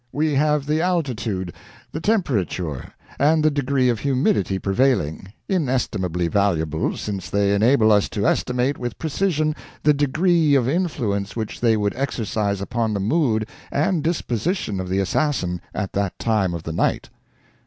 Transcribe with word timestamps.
We 0.11 0.33
have 0.33 0.65
the 0.65 0.81
altitude, 0.81 1.53
the 1.91 2.01
temperature, 2.01 2.91
and 3.19 3.45
the 3.45 3.51
degree 3.51 3.87
of 3.87 3.99
humidity 3.99 4.57
prevailing 4.57 5.31
inestimably 5.47 6.27
valuable, 6.27 6.97
since 6.97 7.29
they 7.29 7.53
enable 7.53 7.91
us 7.91 8.09
to 8.09 8.25
estimate 8.25 8.79
with 8.79 8.97
precision 8.97 9.55
the 9.83 9.93
degree 9.93 10.55
of 10.55 10.67
influence 10.67 11.35
which 11.35 11.59
they 11.61 11.77
would 11.77 11.93
exercise 11.95 12.61
upon 12.61 12.95
the 12.95 12.99
mood 12.99 13.47
and 13.71 14.01
disposition 14.03 14.79
of 14.79 14.89
the 14.89 14.97
assassin 14.97 15.61
at 15.71 15.93
that 15.93 16.17
time 16.17 16.55
of 16.55 16.63
the 16.63 16.73
night." 16.73 17.11